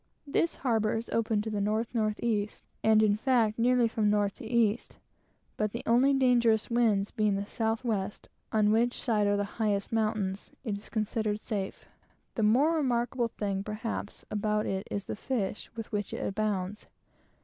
[0.25, 2.49] This harbor is open to the N.N.E.,
[2.83, 4.29] and in fact nearly from N.
[4.31, 4.79] to E.,
[5.57, 9.91] but the only dangerous winds being the south west, on which side are the highest
[9.91, 11.85] mountains, it is considered very safe.
[12.33, 16.87] The most remarkable thing perhaps about it is the fish with which it abounds.